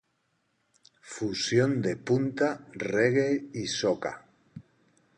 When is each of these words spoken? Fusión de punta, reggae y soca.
Fusión 1.15 1.79
de 1.83 1.95
punta, 1.95 2.65
reggae 2.71 3.51
y 3.53 3.67
soca. 3.67 4.25